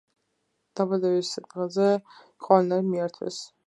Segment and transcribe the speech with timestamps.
[0.81, 3.45] დაბადების დღეზე ყვავილნარი მომართვეს.